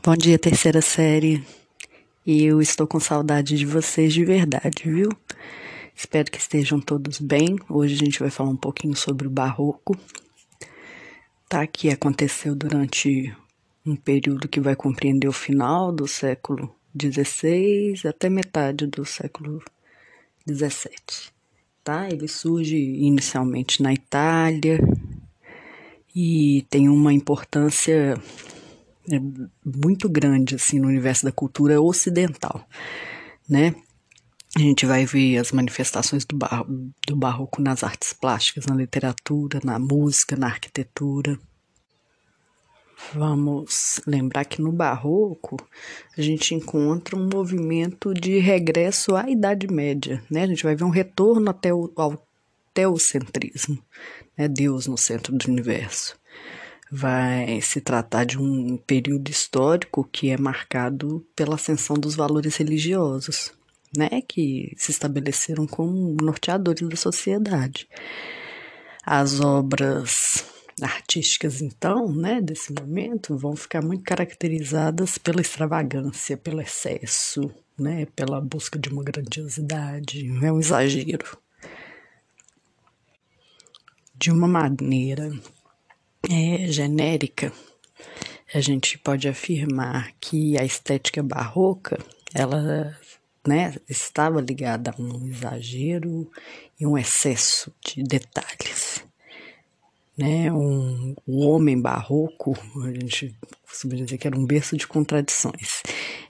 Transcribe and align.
Bom 0.00 0.16
dia, 0.16 0.38
terceira 0.38 0.80
série. 0.80 1.44
E 2.24 2.44
eu 2.44 2.62
estou 2.62 2.86
com 2.86 2.98
saudade 2.98 3.58
de 3.58 3.66
vocês 3.66 4.14
de 4.14 4.24
verdade, 4.24 4.84
viu? 4.84 5.10
Espero 5.94 6.30
que 6.30 6.38
estejam 6.38 6.80
todos 6.80 7.20
bem. 7.20 7.58
Hoje 7.68 7.94
a 7.94 7.98
gente 7.98 8.18
vai 8.18 8.30
falar 8.30 8.48
um 8.48 8.56
pouquinho 8.56 8.96
sobre 8.96 9.26
o 9.26 9.30
barroco. 9.30 9.94
Tá, 11.46 11.66
que 11.66 11.90
aconteceu 11.90 12.54
durante 12.54 13.36
um 13.84 13.94
período 13.94 14.48
que 14.48 14.60
vai 14.60 14.74
compreender 14.74 15.28
o 15.28 15.32
final 15.32 15.92
do 15.92 16.08
século 16.08 16.74
XVI 16.98 18.08
até 18.08 18.30
metade 18.30 18.86
do 18.86 19.04
século 19.04 19.62
XVII. 20.48 21.30
Tá? 21.84 22.08
Ele 22.08 22.28
surge 22.28 22.76
inicialmente 22.76 23.82
na 23.82 23.92
Itália 23.92 24.80
e 26.16 26.64
tem 26.70 26.88
uma 26.88 27.12
importância 27.12 28.18
é 29.10 29.20
muito 29.64 30.08
grande 30.08 30.54
assim 30.54 30.78
no 30.78 30.88
universo 30.88 31.24
da 31.24 31.32
cultura 31.32 31.80
ocidental, 31.80 32.66
né? 33.48 33.74
A 34.54 34.60
gente 34.60 34.84
vai 34.84 35.06
ver 35.06 35.38
as 35.38 35.50
manifestações 35.50 36.26
do, 36.26 36.36
bar 36.36 36.64
do 37.06 37.16
barroco 37.16 37.62
nas 37.62 37.82
artes 37.82 38.12
plásticas, 38.12 38.66
na 38.66 38.74
literatura, 38.74 39.60
na 39.64 39.78
música, 39.78 40.36
na 40.36 40.46
arquitetura. 40.46 41.38
Vamos 43.14 44.00
lembrar 44.06 44.44
que 44.44 44.60
no 44.60 44.70
barroco 44.70 45.56
a 46.16 46.20
gente 46.20 46.54
encontra 46.54 47.16
um 47.16 47.28
movimento 47.32 48.12
de 48.12 48.38
regresso 48.38 49.16
à 49.16 49.28
Idade 49.28 49.66
Média, 49.66 50.22
né? 50.30 50.42
A 50.42 50.46
gente 50.46 50.62
vai 50.62 50.76
ver 50.76 50.84
um 50.84 50.90
retorno 50.90 51.50
até 51.50 51.72
o, 51.72 51.90
ao 51.96 52.22
teocentrismo, 52.74 53.82
né? 54.36 54.46
Deus 54.48 54.86
no 54.86 54.98
centro 54.98 55.34
do 55.34 55.50
universo 55.50 56.20
vai 56.94 57.58
se 57.62 57.80
tratar 57.80 58.24
de 58.24 58.38
um 58.38 58.76
período 58.76 59.30
histórico 59.30 60.06
que 60.12 60.28
é 60.28 60.36
marcado 60.36 61.26
pela 61.34 61.54
ascensão 61.54 61.96
dos 61.96 62.14
valores 62.14 62.56
religiosos, 62.56 63.50
né, 63.96 64.20
que 64.28 64.74
se 64.76 64.90
estabeleceram 64.90 65.66
como 65.66 66.14
norteadores 66.20 66.86
da 66.86 66.96
sociedade. 66.96 67.88
As 69.02 69.40
obras 69.40 70.44
artísticas, 70.82 71.62
então, 71.62 72.12
né, 72.12 72.42
desse 72.42 72.70
momento, 72.74 73.38
vão 73.38 73.56
ficar 73.56 73.80
muito 73.80 74.04
caracterizadas 74.04 75.16
pela 75.16 75.40
extravagância, 75.40 76.36
pelo 76.36 76.60
excesso, 76.60 77.50
né, 77.78 78.04
pela 78.14 78.38
busca 78.38 78.78
de 78.78 78.90
uma 78.90 79.02
grandiosidade, 79.02 80.28
é 80.44 80.52
um 80.52 80.60
exagero. 80.60 81.38
De 84.14 84.30
uma 84.30 84.46
maneira 84.46 85.32
é, 86.30 86.66
genérica, 86.68 87.52
a 88.54 88.60
gente 88.60 88.98
pode 88.98 89.28
afirmar 89.28 90.12
que 90.20 90.58
a 90.58 90.64
estética 90.64 91.22
barroca, 91.22 91.98
ela 92.34 92.96
né, 93.46 93.74
estava 93.88 94.40
ligada 94.40 94.90
a 94.90 95.02
um 95.02 95.26
exagero 95.26 96.30
e 96.78 96.86
um 96.86 96.96
excesso 96.96 97.72
de 97.84 98.02
detalhes. 98.02 99.04
Né, 100.16 100.52
um, 100.52 101.14
o 101.26 101.46
homem 101.46 101.80
barroco, 101.80 102.54
a 102.84 102.92
gente 102.92 103.34
costuma 103.66 103.94
dizer 103.94 104.18
que 104.18 104.26
era 104.26 104.38
um 104.38 104.44
berço 104.44 104.76
de 104.76 104.86
contradições. 104.86 105.82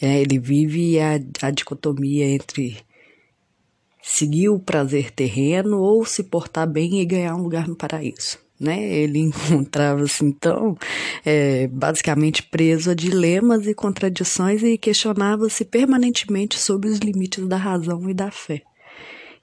É, 0.00 0.20
ele 0.20 0.38
vive 0.38 0.98
a, 0.98 1.14
a 1.42 1.50
dicotomia 1.50 2.26
entre 2.26 2.76
seguir 4.02 4.48
o 4.48 4.58
prazer 4.58 5.12
terreno 5.12 5.80
ou 5.80 6.04
se 6.04 6.24
portar 6.24 6.68
bem 6.68 7.00
e 7.00 7.06
ganhar 7.06 7.36
um 7.36 7.42
lugar 7.42 7.68
no 7.68 7.76
paraíso 7.76 8.47
né? 8.58 8.82
Ele 8.82 9.20
encontrava-se 9.30 10.24
então 10.24 10.76
é, 11.24 11.66
basicamente 11.68 12.42
preso 12.42 12.90
a 12.90 12.94
dilemas 12.94 13.66
e 13.66 13.74
contradições 13.74 14.62
e 14.62 14.76
questionava-se 14.76 15.64
permanentemente 15.64 16.58
sobre 16.58 16.88
os 16.88 16.98
limites 16.98 17.46
da 17.46 17.56
razão 17.56 18.08
e 18.08 18.14
da 18.14 18.30
fé. 18.30 18.62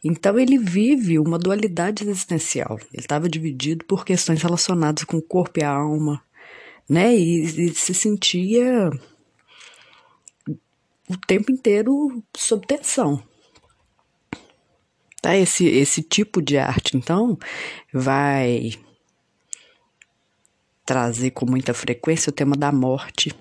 Então 0.03 0.37
ele 0.37 0.57
vive 0.57 1.17
uma 1.17 1.39
dualidade 1.39 2.03
existencial. 2.03 2.77
Ele 2.93 3.01
estava 3.01 3.27
dividido 3.27 3.85
por 3.85 4.05
questões 4.05 4.41
relacionadas 4.41 5.03
com 5.03 5.17
o 5.17 5.21
corpo 5.21 5.59
e 5.59 5.63
a 5.63 5.71
alma, 5.71 6.21
né? 6.87 7.15
E, 7.15 7.41
e 7.41 7.73
se 7.73 7.93
sentia 7.93 8.91
o 11.09 11.17
tempo 11.27 11.51
inteiro 11.51 12.23
sob 12.35 12.65
tensão, 12.67 13.21
tá? 15.21 15.35
Esse, 15.35 15.65
esse 15.65 16.03
tipo 16.03 16.39
de 16.39 16.57
arte, 16.57 16.95
então, 16.95 17.37
vai 17.91 18.73
trazer 20.85 21.31
com 21.31 21.45
muita 21.45 21.73
frequência 21.73 22.29
o 22.29 22.33
tema 22.33 22.55
da 22.55 22.71
morte, 22.71 23.33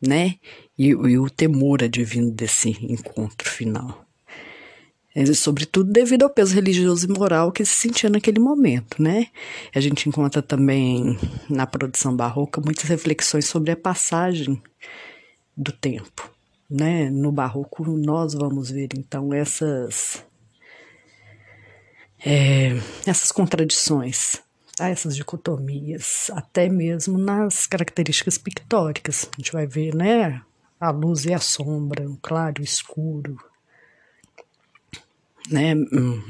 né? 0.00 0.36
E, 0.78 0.88
e 0.88 1.18
o 1.18 1.30
temor 1.30 1.82
advindo 1.82 2.30
desse 2.30 2.70
encontro 2.82 3.48
final. 3.48 4.04
É, 5.12 5.26
sobretudo 5.34 5.90
devido 5.90 6.22
ao 6.22 6.30
peso 6.30 6.54
religioso 6.54 7.06
e 7.06 7.12
moral 7.12 7.50
que 7.50 7.64
se 7.64 7.74
sentia 7.74 8.08
naquele 8.08 8.38
momento, 8.38 9.02
né? 9.02 9.26
A 9.74 9.80
gente 9.80 10.08
encontra 10.08 10.40
também 10.40 11.18
na 11.48 11.66
produção 11.66 12.14
barroca 12.14 12.60
muitas 12.60 12.84
reflexões 12.84 13.46
sobre 13.46 13.72
a 13.72 13.76
passagem 13.76 14.62
do 15.56 15.72
tempo, 15.72 16.30
né? 16.70 17.10
No 17.10 17.32
barroco 17.32 17.84
nós 17.90 18.34
vamos 18.34 18.70
ver 18.70 18.90
então 18.96 19.34
essas 19.34 20.24
é, 22.24 22.78
essas 23.04 23.32
contradições 23.32 24.40
essas 24.88 25.14
dicotomias, 25.14 26.30
até 26.32 26.68
mesmo 26.68 27.18
nas 27.18 27.66
características 27.66 28.38
pictóricas. 28.38 29.28
A 29.32 29.40
gente 29.40 29.52
vai 29.52 29.66
ver, 29.66 29.94
né, 29.94 30.42
a 30.78 30.90
luz 30.90 31.24
e 31.24 31.34
a 31.34 31.38
sombra, 31.38 32.08
o 32.08 32.16
claro 32.16 32.54
e 32.58 32.62
o 32.62 32.64
escuro, 32.64 33.36
né, 35.50 35.74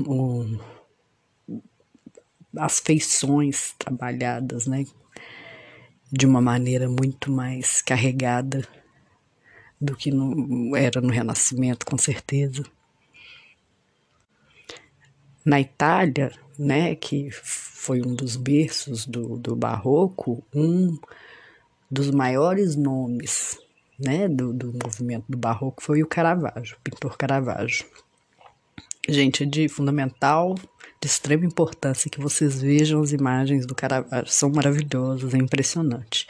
o, 0.07 0.59
as 2.57 2.81
feições 2.81 3.75
trabalhadas, 3.79 4.67
né, 4.67 4.85
de 6.11 6.27
uma 6.27 6.41
maneira 6.41 6.89
muito 6.89 7.31
mais 7.31 7.81
carregada 7.81 8.67
do 9.81 9.97
que 9.97 10.11
no, 10.11 10.77
era 10.77 11.01
no 11.01 11.11
Renascimento, 11.11 11.87
com 11.87 11.97
certeza. 11.97 12.65
Na 15.45 15.61
Itália, 15.61 16.33
né, 16.59 16.95
que 16.95 17.31
foi 17.81 18.03
um 18.03 18.15
dos 18.15 18.37
berços 18.37 19.07
do, 19.07 19.39
do 19.39 19.57
barroco, 19.57 20.45
um 20.55 20.99
dos 21.91 22.11
maiores 22.11 22.77
nomes 22.77 23.59
né, 23.99 24.29
do, 24.29 24.53
do 24.53 24.71
movimento 24.71 25.25
do 25.27 25.39
barroco 25.39 25.83
foi 25.83 26.03
o 26.03 26.07
Caravaggio, 26.07 26.77
o 26.77 26.81
pintor 26.83 27.17
Caravaggio. 27.17 27.87
Gente, 29.09 29.45
é 29.45 29.47
de 29.47 29.67
fundamental, 29.67 30.57
de 31.01 31.09
extrema 31.09 31.47
importância 31.47 32.11
que 32.11 32.21
vocês 32.21 32.61
vejam 32.61 33.01
as 33.01 33.13
imagens 33.13 33.65
do 33.65 33.75
Caravaggio, 33.75 34.31
são 34.31 34.51
maravilhosas, 34.51 35.33
é 35.33 35.39
impressionante. 35.39 36.29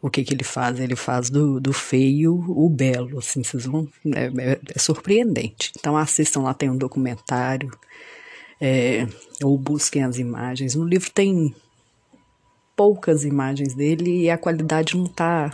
O 0.00 0.08
que, 0.08 0.24
que 0.24 0.32
ele 0.32 0.44
faz? 0.44 0.80
Ele 0.80 0.96
faz 0.96 1.28
do, 1.28 1.60
do 1.60 1.72
feio 1.74 2.32
o 2.48 2.66
belo, 2.70 3.18
assim, 3.18 3.44
vocês 3.44 3.66
vão. 3.66 3.86
É, 4.06 4.52
é, 4.52 4.60
é 4.74 4.78
surpreendente. 4.78 5.70
Então 5.78 5.98
assistam 5.98 6.40
lá, 6.40 6.54
tem 6.54 6.70
um 6.70 6.78
documentário 6.78 7.70
é, 8.60 9.06
ou 9.42 9.56
busquem 9.56 10.02
as 10.02 10.18
imagens. 10.18 10.74
No 10.74 10.84
livro 10.84 11.10
tem 11.10 11.54
poucas 12.76 13.24
imagens 13.24 13.74
dele 13.74 14.24
e 14.24 14.30
a 14.30 14.38
qualidade 14.38 14.96
não 14.96 15.06
está 15.06 15.52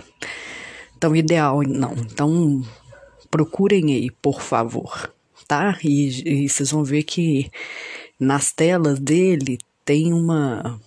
tão 1.01 1.15
ideal, 1.17 1.63
não. 1.63 1.95
Então 1.95 2.63
procurem 3.31 3.95
aí, 3.95 4.11
por 4.11 4.41
favor, 4.41 5.13
tá? 5.49 5.79
E, 5.83 6.45
e 6.45 6.49
vocês 6.49 6.71
vão 6.71 6.85
ver 6.85 7.03
que 7.03 7.51
nas 8.19 8.53
telas 8.53 8.99
dele 8.99 9.59
tem 9.85 10.13
uma, 10.13 10.81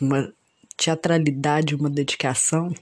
uma 0.00 0.32
teatralidade, 0.76 1.74
uma 1.74 1.90
dedicação 1.90 2.72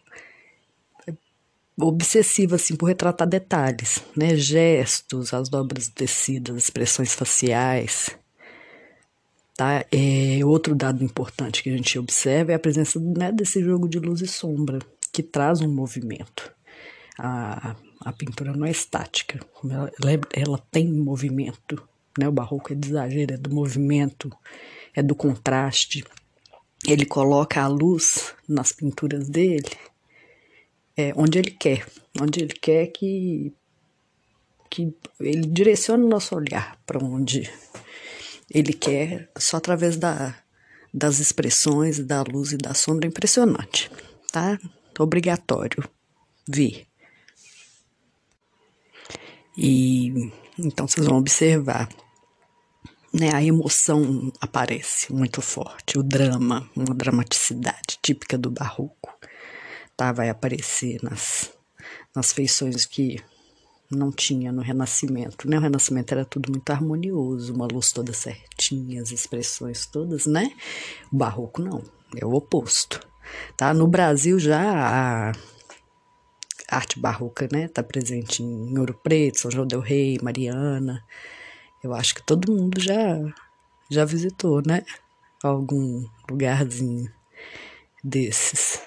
obsessiva 1.81 2.57
assim 2.57 2.77
por 2.77 2.87
retratar 2.87 3.29
detalhes, 3.29 4.03
né? 4.17 4.37
Gestos, 4.37 5.33
as 5.33 5.49
dobras 5.49 5.89
tecidas, 5.89 6.57
expressões 6.57 7.15
faciais. 7.15 8.11
Tá? 9.57 9.85
É, 9.93 10.45
outro 10.45 10.75
dado 10.75 11.05
importante 11.05 11.63
que 11.63 11.71
a 11.71 11.77
gente 11.77 11.99
observa 11.99 12.53
é 12.53 12.55
a 12.55 12.59
presença 12.59 12.99
né, 12.99 13.31
desse 13.31 13.63
jogo 13.63 13.89
de 13.89 13.99
luz 13.99 14.21
e 14.21 14.27
sombra, 14.27 14.79
que 15.13 15.23
traz 15.23 15.61
um 15.61 15.73
movimento. 15.73 16.53
A, 17.19 17.77
a 18.01 18.13
pintura 18.13 18.53
não 18.53 18.67
é 18.67 18.71
estática, 18.71 19.39
ela, 19.65 19.91
é, 20.11 20.41
ela 20.41 20.59
tem 20.71 20.91
movimento. 20.91 21.83
Né? 22.19 22.27
O 22.27 22.33
barroco 22.33 22.73
é 22.73 22.77
de 22.77 22.89
exagero, 22.89 23.35
é 23.35 23.37
do 23.37 23.55
movimento, 23.55 24.31
é 24.95 25.03
do 25.03 25.15
contraste. 25.15 26.05
Ele 26.87 27.05
coloca 27.05 27.63
a 27.63 27.69
luz 27.69 28.35
nas 28.49 28.73
pinturas 28.73 29.29
dele 29.29 29.71
é, 30.97 31.13
onde 31.17 31.39
ele 31.39 31.51
quer, 31.51 31.87
onde 32.21 32.41
ele 32.41 32.53
quer 32.53 32.87
que, 32.89 33.53
que 34.71 34.95
ele 35.21 35.47
direcione 35.47 36.05
o 36.05 36.09
nosso 36.09 36.35
olhar 36.35 36.79
para 36.87 37.03
onde 37.03 37.51
ele 38.53 38.73
quer 38.73 39.31
só 39.39 39.57
através 39.57 39.97
da, 39.97 40.37
das 40.93 41.19
expressões, 41.19 41.99
da 41.99 42.23
luz 42.23 42.53
e 42.53 42.57
da 42.57 42.75
sombra. 42.75 43.09
Impressionante, 43.09 43.91
tá? 44.31 44.59
Obrigatório 44.99 45.89
ver. 46.47 46.87
E 49.57 50.31
então 50.59 50.87
vocês 50.87 51.07
vão 51.07 51.19
observar, 51.19 51.89
né? 53.13 53.35
A 53.35 53.43
emoção 53.43 54.31
aparece 54.41 55.13
muito 55.13 55.41
forte, 55.41 55.99
o 55.99 56.03
drama, 56.03 56.69
uma 56.77 56.95
dramaticidade 56.95 57.99
típica 58.03 58.37
do 58.37 58.51
barroco, 58.51 59.15
tá? 59.97 60.13
Vai 60.13 60.29
aparecer 60.29 60.99
nas, 61.03 61.51
nas 62.15 62.33
feições 62.33 62.85
que 62.85 63.23
não 63.97 64.11
tinha 64.11 64.53
no 64.53 64.63
Renascimento, 64.63 65.49
né? 65.49 65.59
O 65.59 65.61
Renascimento 65.61 66.13
era 66.13 66.25
tudo 66.25 66.51
muito 66.51 66.71
harmonioso, 66.71 67.55
uma 67.55 67.67
luz 67.67 67.93
toda 67.93 68.13
certinha, 68.13 69.03
as 69.03 69.13
expressões 69.13 69.87
todas, 69.87 70.27
né? 70.27 70.53
O 71.13 71.17
Barroco 71.17 71.63
não, 71.63 71.83
é 72.17 72.25
o 72.25 72.35
oposto, 72.35 73.01
tá? 73.57 73.73
No 73.73 73.87
Brasil 73.87 74.39
já 74.39 74.61
a 74.61 75.33
arte 76.69 76.99
barroca, 76.99 77.49
né? 77.53 77.69
Tá 77.69 77.83
presente 77.83 78.43
em 78.43 78.79
Ouro 78.79 78.99
Preto, 79.03 79.41
São 79.41 79.51
João 79.51 79.67
del 79.67 79.81
Rei, 79.81 80.19
Mariana. 80.23 81.05
Eu 81.83 81.93
acho 81.95 82.15
que 82.15 82.23
todo 82.23 82.53
mundo 82.53 82.81
já 82.81 83.19
já 83.91 84.05
visitou, 84.05 84.63
né? 84.67 84.83
Algum 85.43 86.05
lugarzinho 86.31 87.13
desses. 88.03 88.81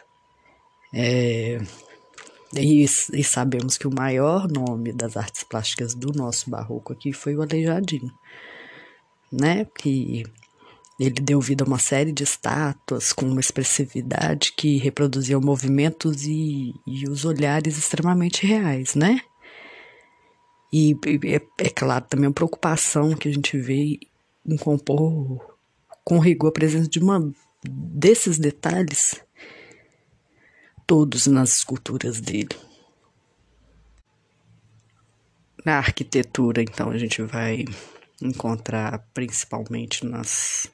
É, 0.94 1.60
e, 2.56 2.84
e, 2.84 3.24
sabemos 3.24 3.78
que 3.78 3.88
o 3.88 3.94
maior 3.94 4.48
nome 4.48 4.94
das 4.94 5.18
artes 5.18 5.44
plásticas 5.44 5.94
do 5.94 6.13
nosso 6.13 6.50
barroco 6.50 6.94
aqui 6.94 7.12
foi 7.12 7.36
o 7.36 7.42
Aleijadinho, 7.42 8.12
né? 9.31 9.66
Que 9.78 10.24
ele 11.00 11.22
deu 11.22 11.42
vida 11.42 11.63
a 11.63 11.68
uma 11.68 11.80
série 11.80 12.12
de 12.12 12.24
estátuas 12.24 13.12
com 13.12 13.25
uma 13.25 13.42
expressividade 13.42 14.54
que 14.54 14.78
reproduziam 14.78 15.42
movimentos 15.42 16.24
e, 16.24 16.74
e 16.88 17.10
os 17.10 17.25
olhares 17.25 17.78
extremamente 17.78 18.46
reais, 18.46 18.96
né? 18.96 19.19
E 20.72 20.96
é, 21.25 21.66
é 21.66 21.69
claro 21.69 22.06
também 22.07 22.30
a 22.30 22.34
preocupação 22.34 23.16
que 23.16 23.28
a 23.28 23.34
gente 23.34 23.57
vê 23.57 24.00
em 24.46 24.57
compor 24.57 25.57
com 26.04 26.19
rigor 26.19 26.50
a 26.50 26.54
presença 26.54 26.88
de 26.88 27.00
uma 27.00 27.34
desses 27.63 28.38
detalhes 28.38 29.25
todos 30.85 31.27
nas 31.27 31.57
esculturas 31.57 32.19
dele. 32.19 32.55
Na 35.65 35.77
arquitetura, 35.77 36.61
então, 36.61 36.91
a 36.91 36.97
gente 36.97 37.21
vai 37.23 37.65
encontrar 38.21 38.99
principalmente 39.13 40.05
nas 40.05 40.71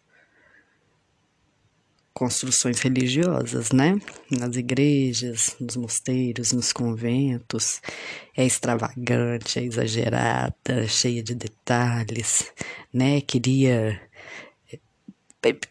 construções 2.14 2.80
religiosas, 2.82 3.72
né? 3.72 4.00
Nas 4.30 4.56
igrejas, 4.56 5.56
nos 5.60 5.76
mosteiros, 5.76 6.52
nos 6.52 6.74
conventos. 6.74 7.82
É 8.36 8.46
extravagante, 8.46 9.60
é 9.60 9.64
exagerada, 9.64 10.88
cheia 10.88 11.24
de 11.24 11.34
detalhes, 11.34 12.52
né? 12.94 13.22
Queria 13.22 14.00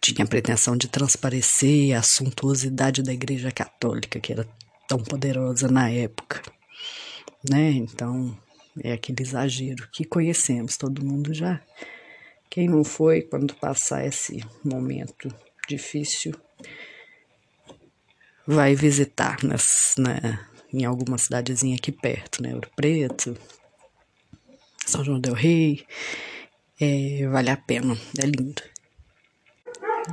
tinha 0.00 0.24
a 0.24 0.28
pretensão 0.28 0.76
de 0.76 0.88
transparecer 0.88 1.96
a 1.96 2.02
suntuosidade 2.02 3.02
da 3.02 3.12
Igreja 3.12 3.52
Católica, 3.52 4.18
que 4.18 4.32
era 4.32 4.46
tão 4.88 4.98
poderosa 4.98 5.68
na 5.68 5.88
época, 5.88 6.42
né? 7.48 7.70
Então, 7.70 8.36
é 8.82 8.92
aquele 8.92 9.22
exagero 9.22 9.88
que 9.92 10.04
conhecemos, 10.04 10.76
todo 10.76 11.04
mundo 11.04 11.32
já. 11.32 11.60
Quem 12.48 12.68
não 12.68 12.82
foi, 12.82 13.22
quando 13.22 13.54
passar 13.54 14.04
esse 14.04 14.44
momento 14.64 15.32
difícil, 15.68 16.34
vai 18.44 18.74
visitar 18.74 19.42
nas, 19.44 19.94
na, 19.96 20.48
em 20.72 20.84
alguma 20.84 21.16
cidadezinha 21.16 21.76
aqui 21.76 21.92
perto, 21.92 22.42
né? 22.42 22.52
Ouro 22.52 22.68
Preto, 22.74 23.36
São 24.84 25.04
João 25.04 25.20
del 25.20 25.34
Rei. 25.34 25.86
É, 26.80 27.28
vale 27.28 27.50
a 27.50 27.56
pena, 27.56 27.96
é 28.18 28.26
lindo. 28.26 28.62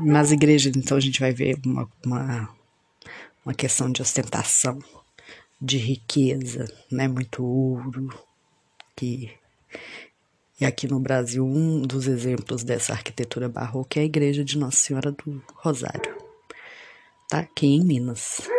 Nas 0.02 0.32
igrejas, 0.32 0.76
então, 0.76 0.98
a 0.98 1.00
gente 1.00 1.20
vai 1.20 1.32
ver 1.32 1.58
uma, 1.66 1.90
uma, 2.06 2.50
uma 3.46 3.54
questão 3.54 3.92
de 3.92 4.02
ostentação, 4.02 4.80
de 5.60 5.78
riqueza, 5.78 6.66
né? 6.92 7.08
Muito 7.08 7.44
ouro, 7.44 8.10
que 8.96 9.32
e 10.60 10.66
aqui 10.66 10.88
no 10.88 11.00
Brasil, 11.00 11.46
um 11.46 11.84
dos 11.84 12.08
exemplos 12.08 12.64
dessa 12.64 12.92
arquitetura 12.92 13.48
barroca 13.48 14.00
é 14.00 14.02
a 14.02 14.06
igreja 14.06 14.44
de 14.44 14.58
Nossa 14.58 14.78
Senhora 14.78 15.12
do 15.12 15.44
Rosário, 15.54 16.18
tá? 17.30 17.40
Aqui 17.40 17.68
em 17.68 17.84
Minas. 17.84 18.50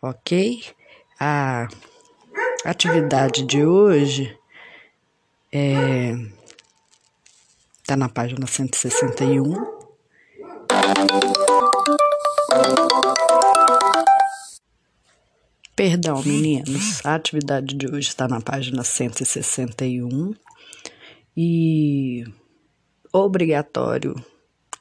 Ok? 0.00 0.64
A 1.18 1.68
atividade 2.64 3.42
de 3.42 3.62
hoje 3.62 4.34
é, 5.52 6.12
tá 7.84 7.94
na 7.94 8.08
página 8.08 8.46
161. 8.46 9.79
Perdão, 15.74 16.22
meninos. 16.22 17.04
A 17.06 17.14
atividade 17.14 17.74
de 17.74 17.86
hoje 17.86 18.08
está 18.08 18.28
na 18.28 18.40
página 18.40 18.84
161 18.84 20.34
e 21.36 22.24
obrigatório 23.12 24.14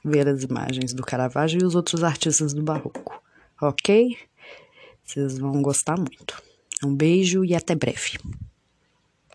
ver 0.04 0.28
as 0.28 0.44
imagens 0.44 0.94
do 0.94 1.04
Caravaggio 1.04 1.62
e 1.62 1.66
os 1.66 1.76
outros 1.76 2.04
artistas 2.04 2.54
do 2.54 2.62
Barroco, 2.62 3.22
ok? 3.62 4.18
Vocês 5.04 5.38
vão 5.38 5.62
gostar 5.62 5.98
muito. 5.98 6.42
Um 6.84 6.96
beijo 6.96 7.46
e 7.46 7.56
até 7.56 7.76
breve. 7.76 8.18